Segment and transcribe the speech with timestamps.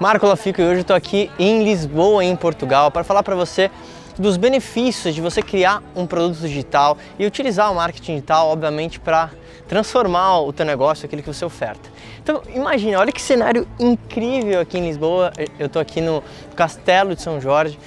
[0.00, 3.70] Marco Lafico e hoje estou aqui em Lisboa, em Portugal, para falar para você
[4.18, 9.28] dos benefícios de você criar um produto digital e utilizar o marketing digital, obviamente, para
[9.68, 11.90] transformar o teu negócio, aquilo que você oferta.
[12.22, 15.34] Então, imagina, olha que cenário incrível aqui em Lisboa.
[15.58, 16.22] Eu estou aqui no
[16.56, 17.78] Castelo de São Jorge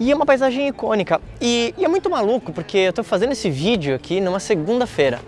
[0.00, 1.20] e é uma paisagem icônica.
[1.38, 5.20] E, e é muito maluco porque eu estou fazendo esse vídeo aqui numa segunda-feira.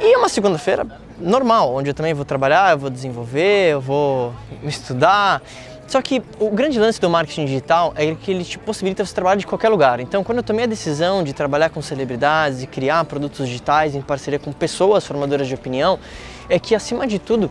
[0.00, 0.86] E é uma segunda-feira
[1.20, 4.32] normal, onde eu também vou trabalhar, eu vou desenvolver, eu vou
[4.62, 5.42] estudar.
[5.86, 9.36] Só que o grande lance do marketing digital é que ele te possibilita você trabalhar
[9.36, 10.00] de qualquer lugar.
[10.00, 14.02] Então, quando eu tomei a decisão de trabalhar com celebridades e criar produtos digitais em
[14.02, 15.98] parceria com pessoas formadoras de opinião,
[16.48, 17.50] é que acima de tudo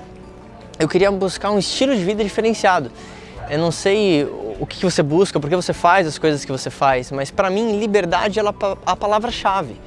[0.80, 2.92] eu queria buscar um estilo de vida diferenciado.
[3.50, 4.24] Eu não sei
[4.60, 7.50] o que você busca, por que você faz as coisas que você faz, mas para
[7.50, 8.44] mim liberdade é
[8.86, 9.80] a palavra-chave.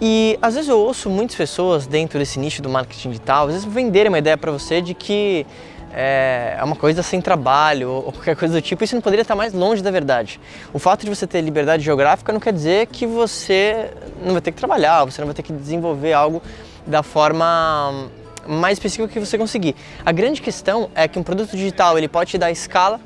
[0.00, 3.64] E às vezes eu ouço muitas pessoas dentro desse nicho do marketing digital, às vezes
[3.64, 5.46] venderem uma ideia para você de que
[5.94, 9.34] é, é uma coisa sem trabalho ou qualquer coisa do tipo, isso não poderia estar
[9.34, 10.38] mais longe da verdade.
[10.74, 13.90] O fato de você ter liberdade geográfica não quer dizer que você
[14.22, 16.42] não vai ter que trabalhar, você não vai ter que desenvolver algo
[16.86, 18.10] da forma
[18.46, 19.74] mais específica que você conseguir.
[20.04, 23.00] A grande questão é que um produto digital ele pode te dar escala,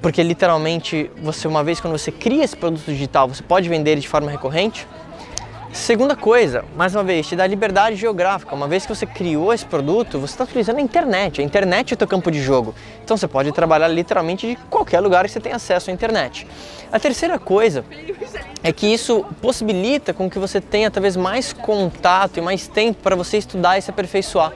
[0.00, 4.08] porque literalmente você uma vez quando você cria esse produto digital, você pode vender de
[4.08, 4.86] forma recorrente.
[5.72, 8.54] Segunda coisa, mais uma vez, te dá liberdade geográfica.
[8.54, 11.40] Uma vez que você criou esse produto, você está utilizando a internet.
[11.40, 12.74] A internet é o teu campo de jogo.
[13.02, 16.46] Então você pode trabalhar literalmente de qualquer lugar que você tenha acesso à internet.
[16.92, 17.86] A terceira coisa
[18.62, 23.16] é que isso possibilita com que você tenha talvez mais contato e mais tempo para
[23.16, 24.52] você estudar e se aperfeiçoar.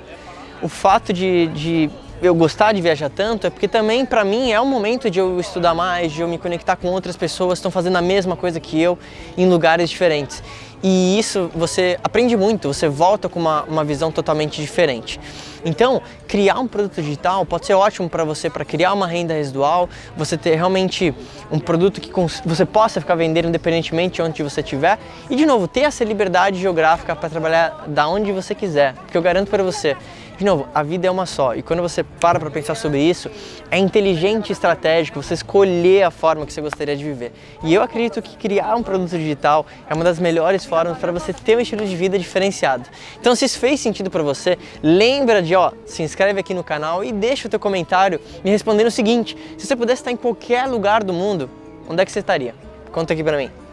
[0.60, 1.90] O fato de, de
[2.22, 5.38] eu gostar de viajar tanto é porque também para mim é um momento de eu
[5.38, 8.58] estudar mais, de eu me conectar com outras pessoas que estão fazendo a mesma coisa
[8.58, 8.98] que eu
[9.36, 10.42] em lugares diferentes.
[10.82, 15.18] E isso você aprende muito, você volta com uma, uma visão totalmente diferente.
[15.64, 19.88] Então, criar um produto digital pode ser ótimo para você para criar uma renda residual,
[20.16, 21.12] você ter realmente
[21.50, 22.12] um produto que
[22.44, 26.60] você possa ficar vendendo independentemente de onde você estiver e de novo ter essa liberdade
[26.60, 29.96] geográfica para trabalhar da onde você quiser, porque eu garanto para você
[30.38, 33.30] de novo, a vida é uma só e quando você para para pensar sobre isso,
[33.70, 37.32] é inteligente e estratégico você escolher a forma que você gostaria de viver.
[37.62, 41.32] E eu acredito que criar um produto digital é uma das melhores formas para você
[41.32, 42.88] ter um estilo de vida diferenciado.
[43.18, 47.02] Então, se isso fez sentido para você, lembra de, ó, se inscreve aqui no canal
[47.02, 50.66] e deixa o teu comentário me respondendo o seguinte: se você pudesse estar em qualquer
[50.66, 51.48] lugar do mundo,
[51.88, 52.54] onde é que você estaria?
[52.92, 53.65] Conta aqui para mim.